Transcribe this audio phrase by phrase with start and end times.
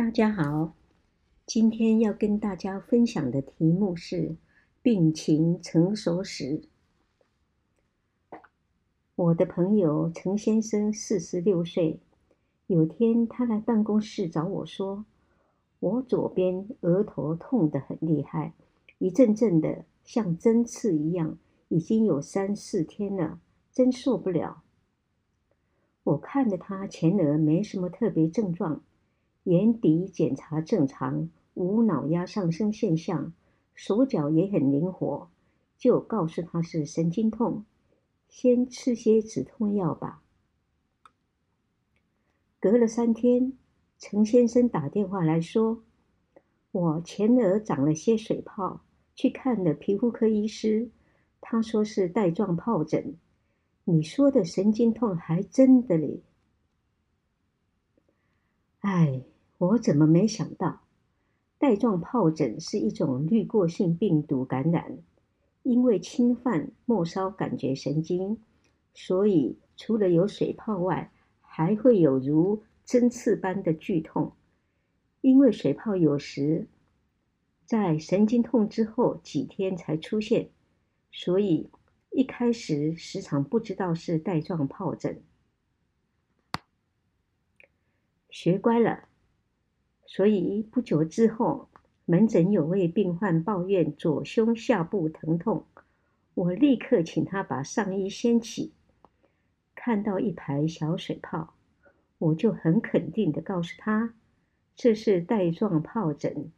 [0.00, 0.72] 大家好，
[1.44, 4.34] 今天要跟大家分享的题目是
[4.80, 6.62] 病情成熟时。
[9.14, 12.00] 我的朋友陈先生四十六岁，
[12.66, 15.04] 有天他来办公室找我说，
[15.80, 18.54] 我左边额头痛得很厉害，
[18.96, 21.36] 一阵阵的像针刺一样，
[21.68, 23.38] 已经有三四天了，
[23.70, 24.62] 真受不了。
[26.04, 28.80] 我看着他前额没什么特别症状。
[29.44, 33.32] 眼底检查正常，无脑压上升现象，
[33.74, 35.30] 手脚也很灵活，
[35.78, 37.64] 就告诉他是神经痛，
[38.28, 40.22] 先吃些止痛药吧。
[42.60, 43.54] 隔了三天，
[43.98, 45.82] 陈先生打电话来说，
[46.72, 48.82] 我前额长了些水泡，
[49.14, 50.90] 去看了皮肤科医师，
[51.40, 53.16] 他说是带状疱疹。
[53.84, 56.20] 你说的神经痛还真的嘞。
[58.80, 59.22] 哎，
[59.60, 60.80] 我怎么没想到，
[61.58, 64.96] 带状疱疹是一种滤过性病毒感染，
[65.62, 68.40] 因为侵犯末梢感觉神经，
[68.94, 74.32] 所以除了有水泡外，还会有如针刺般的剧痛。
[75.20, 76.66] 因为水泡有时
[77.66, 80.48] 在神经痛之后几天才出现，
[81.12, 81.68] 所以
[82.08, 85.22] 一开始时常不知道是带状疱疹。
[88.30, 89.09] 学乖了，
[90.12, 91.68] 所以不久之后，
[92.04, 95.64] 门诊有位病患抱怨左胸下部疼痛，
[96.34, 98.72] 我立刻请他把上衣掀起，
[99.72, 101.54] 看到一排小水泡，
[102.18, 104.12] 我就很肯定地告诉他，
[104.74, 106.50] 这是带状疱疹，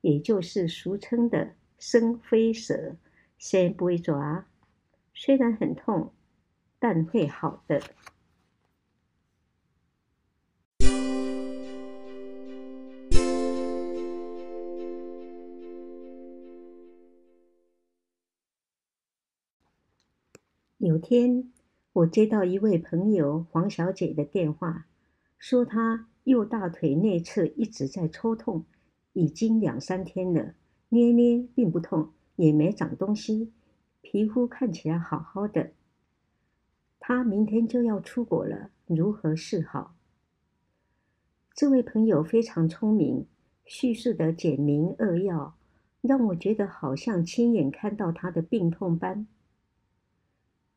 [0.00, 2.94] 也就是俗称的生飞蛇、
[3.38, 4.44] 生飞爪，
[5.12, 6.12] 虽然很痛，
[6.78, 7.82] 但会好的。
[20.78, 21.50] 有天，
[21.92, 24.86] 我接到一位朋友黄小姐的电话，
[25.36, 28.64] 说她右大腿内侧一直在抽痛，
[29.12, 30.54] 已经两三天了，
[30.90, 33.52] 捏捏并不痛，也没长东西，
[34.02, 35.72] 皮肤看起来好好的。
[37.00, 39.96] 她明天就要出国了，如何是好？
[41.56, 43.26] 这位朋友非常聪明，
[43.64, 45.56] 叙事的简明扼要，
[46.02, 49.26] 让我觉得好像亲眼看到她的病痛般。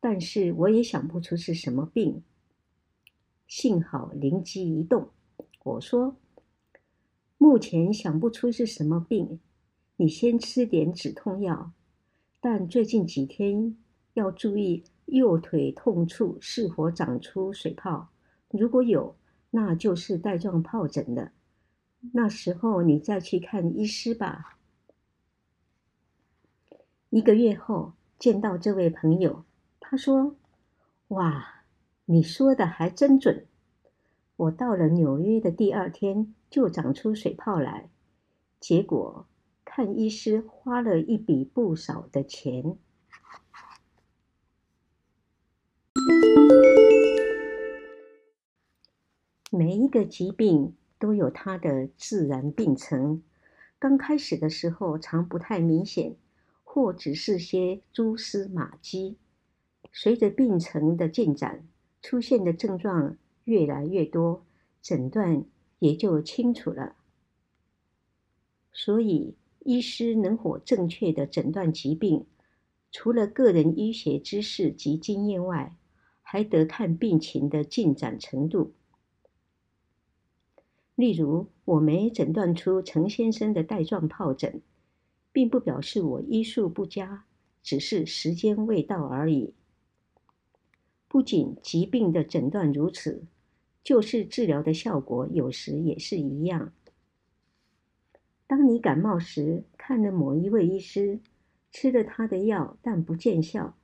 [0.04, 2.24] 但是我也想不出是什么病。
[3.46, 5.10] 幸好灵机一动，
[5.62, 6.16] 我说
[7.38, 9.38] ：“目前想不出是什么病，
[9.98, 11.70] 你先吃点止痛药。
[12.40, 13.76] 但最近几天
[14.14, 18.08] 要注意右腿痛处是否长出水泡，
[18.50, 19.14] 如果有，
[19.50, 21.30] 那就是带状疱疹了。
[22.12, 24.58] 那时候你再去看医师吧。”
[27.10, 29.44] 一个月后见到这位朋友。
[29.92, 30.36] 他说
[31.08, 31.64] ：“哇，
[32.06, 33.46] 你说的还真准。
[34.36, 37.90] 我到了纽约的第二天就长出水泡来，
[38.58, 39.26] 结果
[39.66, 42.78] 看医师花了一笔不少的钱。
[49.50, 53.22] 每一个疾病都有它的自然病程，
[53.78, 56.16] 刚开始的时候常不太明显，
[56.64, 59.18] 或只是些蛛丝马迹。”
[59.92, 61.68] 随着病程的进展，
[62.00, 64.44] 出现的症状越来越多，
[64.80, 65.44] 诊断
[65.78, 66.96] 也就清楚了。
[68.72, 72.26] 所以，医师能否正确的诊断疾病，
[72.90, 75.76] 除了个人医学知识及经验外，
[76.22, 78.72] 还得看病情的进展程度。
[80.94, 84.62] 例如，我没诊断出陈先生的带状疱疹，
[85.32, 87.26] 并不表示我医术不佳，
[87.62, 89.54] 只是时间未到而已。
[91.12, 93.22] 不仅疾病的诊断如此，
[93.84, 96.72] 就是治疗的效果有时也是一样。
[98.46, 101.20] 当你感冒时，看了某一位医师，
[101.70, 103.76] 吃了他的药，但不见效，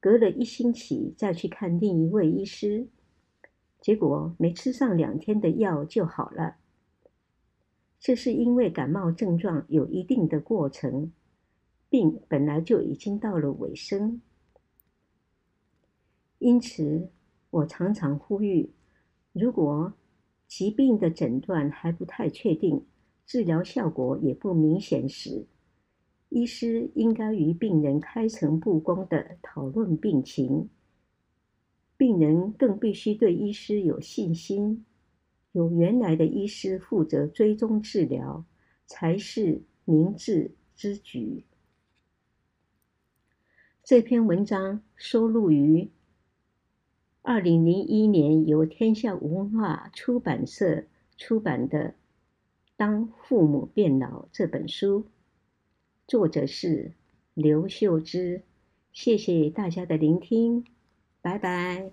[0.00, 2.88] 隔了一星期再去看另一位医师，
[3.78, 6.56] 结果没吃上两天的药就好了。
[7.98, 11.12] 这是因为感冒症状有一定的过程，
[11.90, 14.22] 病本来就已经到了尾声。
[16.40, 17.10] 因此，
[17.50, 18.70] 我常常呼吁：
[19.34, 19.92] 如果
[20.48, 22.86] 疾病的诊断还不太确定，
[23.26, 25.46] 治疗效果也不明显时，
[26.30, 30.70] 医师应该与病人开诚布公地讨论病情。
[31.98, 34.86] 病人更必须对医师有信心，
[35.52, 38.46] 由原来的医师负责追踪治疗，
[38.86, 41.44] 才是明智之举。
[43.84, 45.90] 这篇文章收录于
[47.22, 50.84] 二零零一年由天下文化出版社
[51.18, 51.88] 出版的
[52.78, 55.04] 《当父母变老》这本书，
[56.06, 56.92] 作者是
[57.34, 58.42] 刘秀芝。
[58.92, 60.64] 谢谢大家的聆听，
[61.20, 61.92] 拜拜。